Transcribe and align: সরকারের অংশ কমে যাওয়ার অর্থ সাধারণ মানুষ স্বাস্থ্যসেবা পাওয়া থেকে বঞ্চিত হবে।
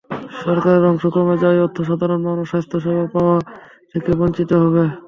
সরকারের 0.39 0.83
অংশ 0.85 1.03
কমে 1.15 1.35
যাওয়ার 1.41 1.63
অর্থ 1.65 1.77
সাধারণ 1.89 2.21
মানুষ 2.27 2.45
স্বাস্থ্যসেবা 2.49 3.05
পাওয়া 3.13 3.37
থেকে 3.91 4.11
বঞ্চিত 4.19 4.51
হবে। 4.61 4.83